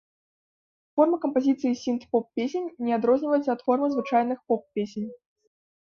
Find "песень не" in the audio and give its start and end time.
2.39-2.91